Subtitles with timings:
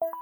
[0.00, 0.14] Thank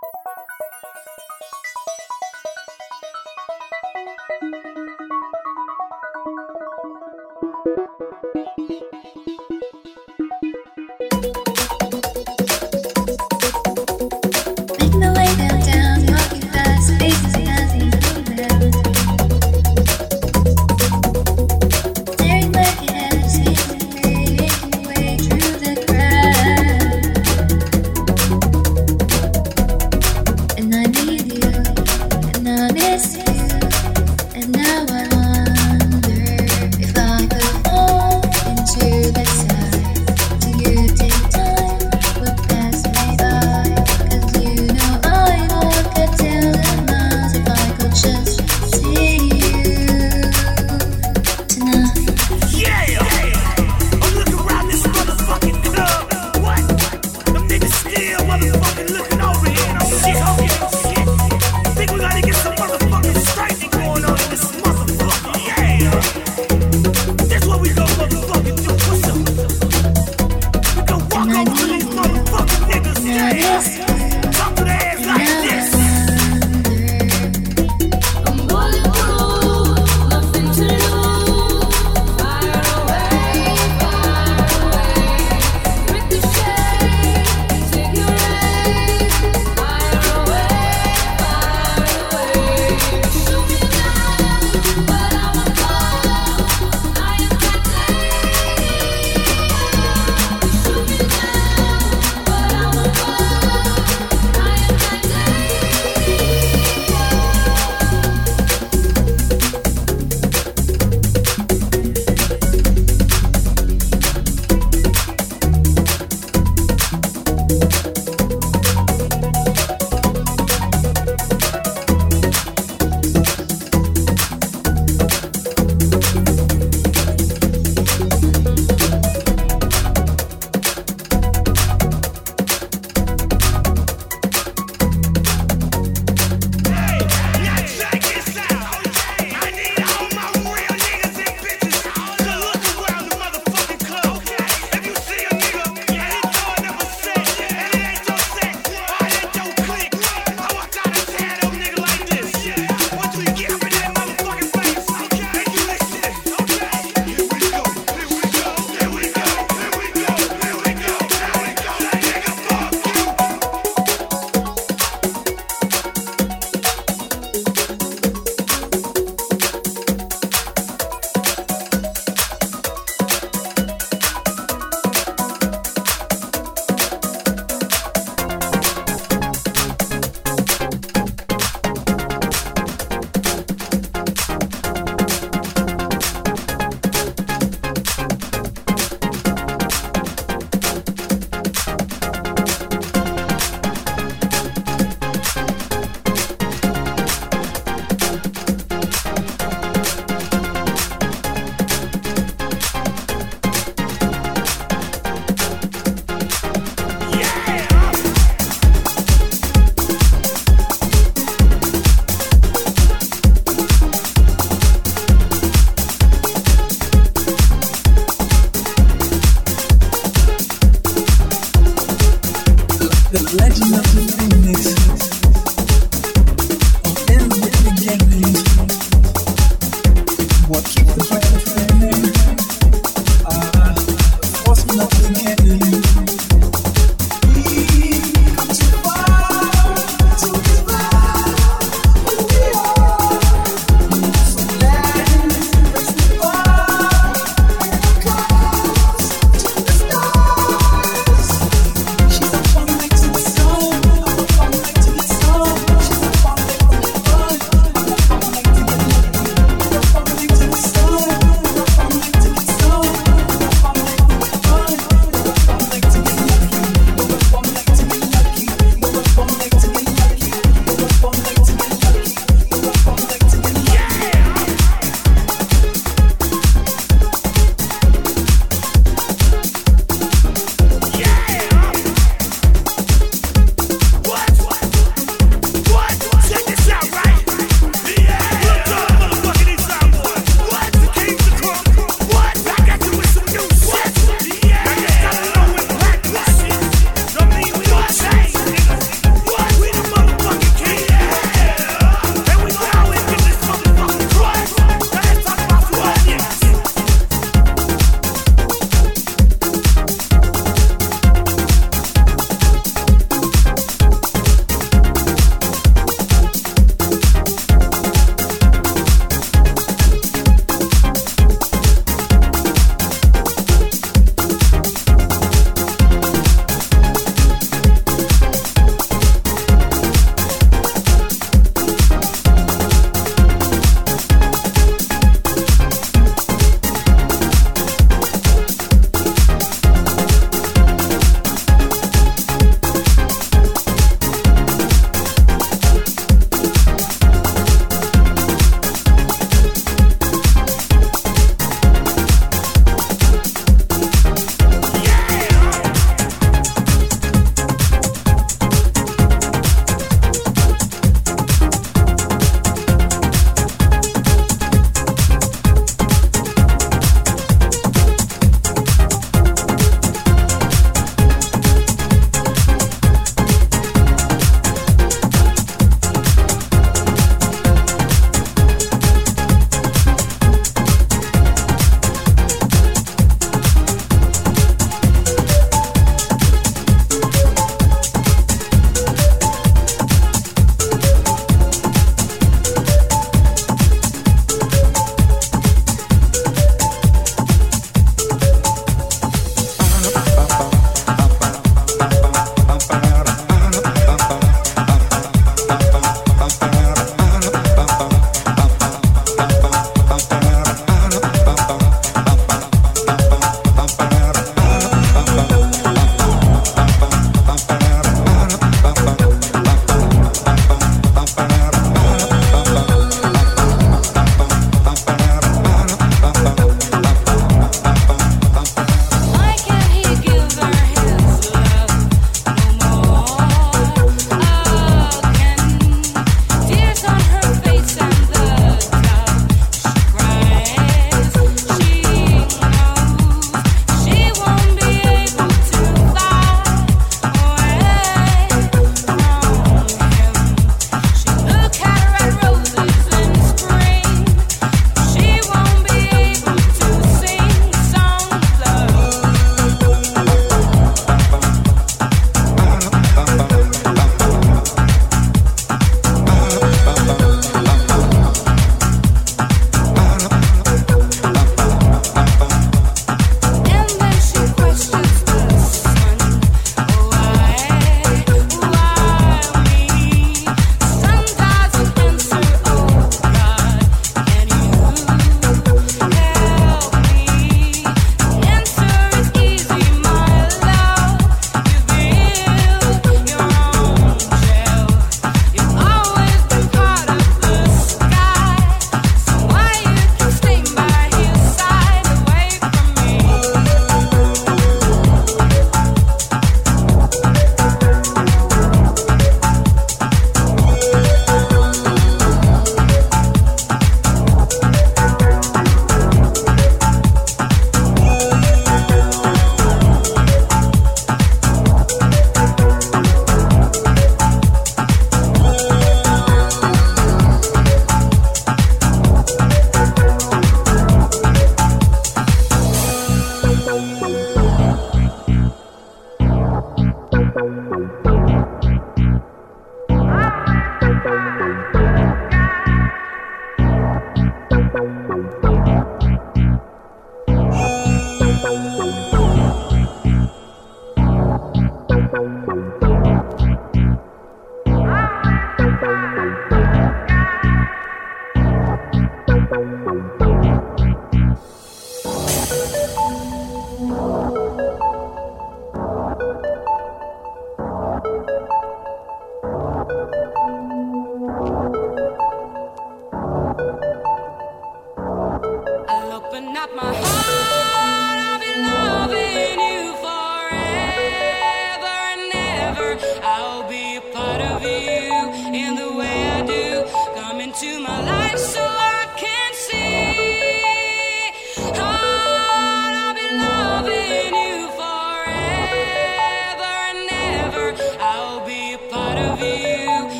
[8.70, 9.05] you.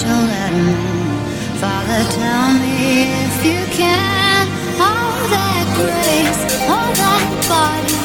[0.00, 0.54] children.
[1.62, 4.44] Father, tell me if you can.
[4.86, 8.00] All that grace, all that body,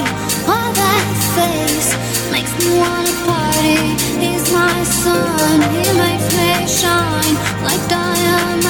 [0.53, 1.05] all that
[1.36, 1.89] face
[2.31, 3.81] makes me wanna party.
[4.22, 8.67] He's my son, he makes me shine like diamonds.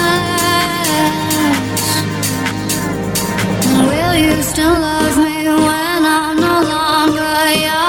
[3.90, 7.36] Will you still love me when I'm no longer
[7.68, 7.89] young?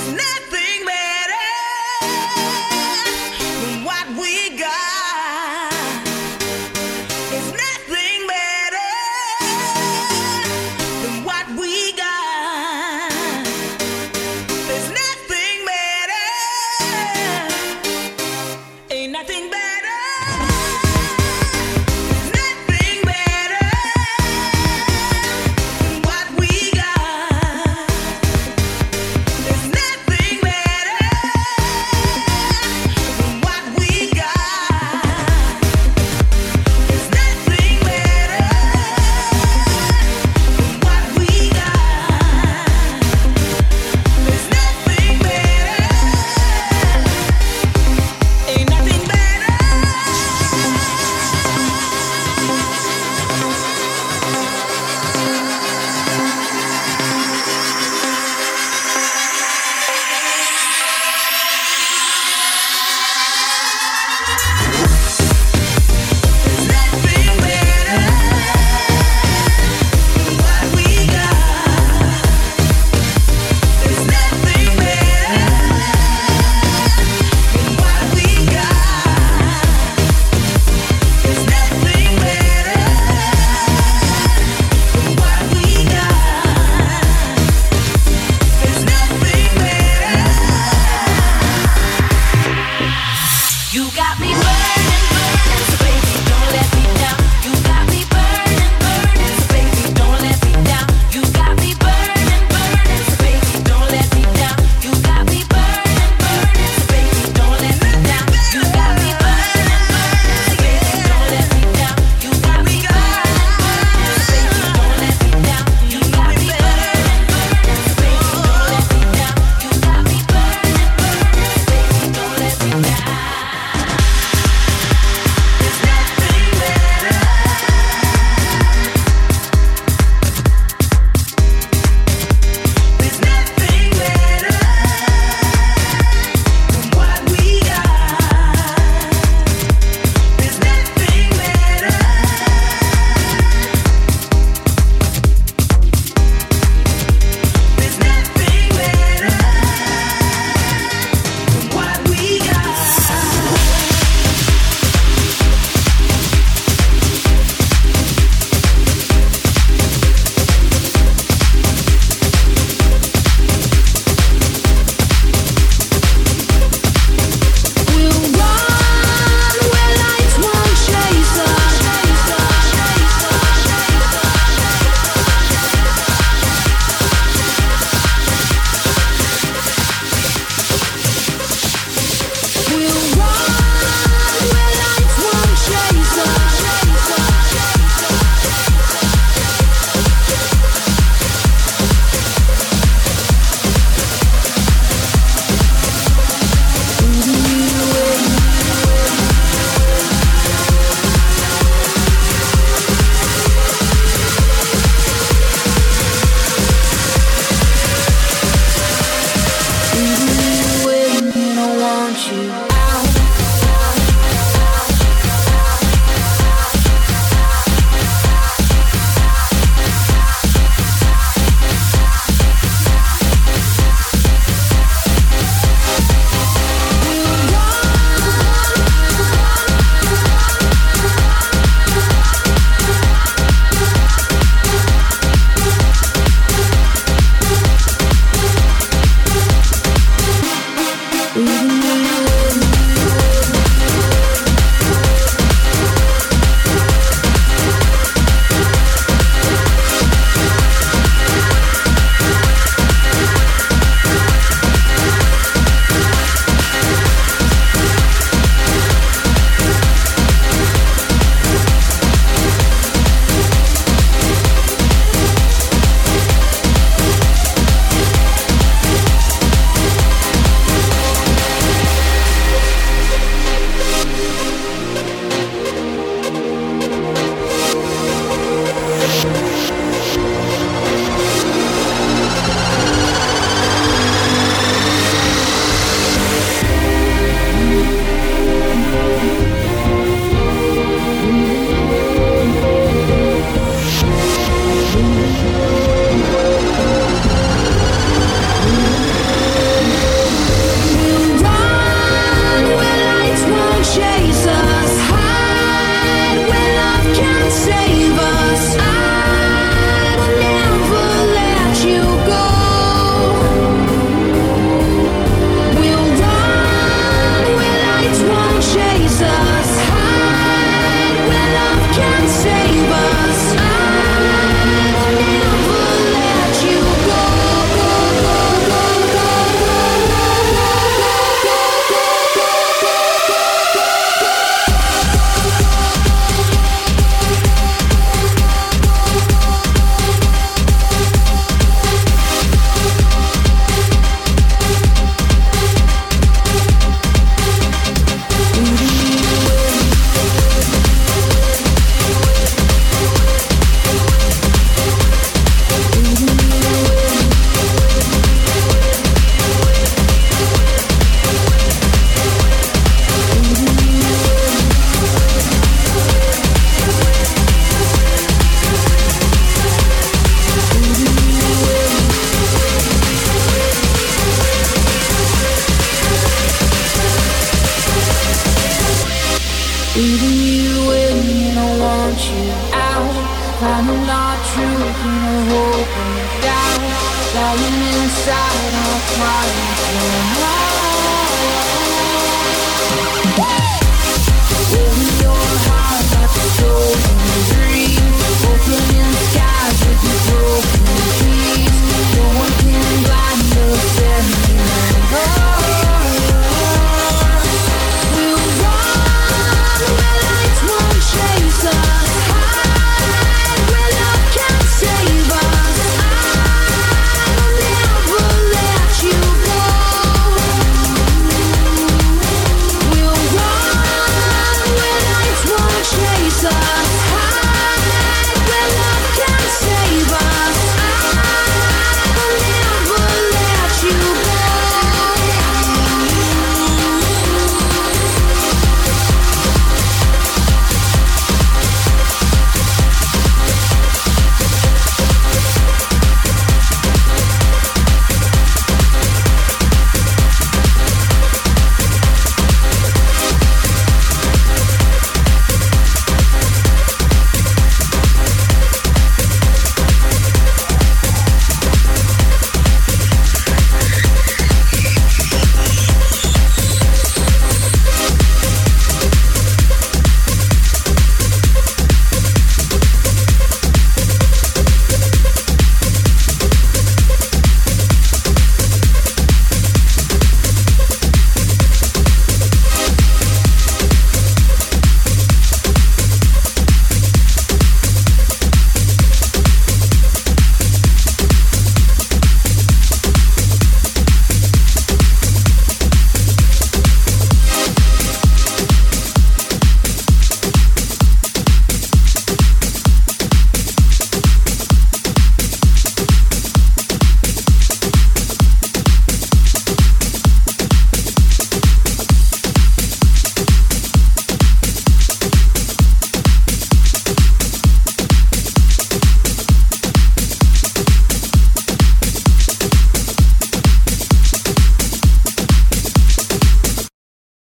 [0.00, 0.39] There's nothing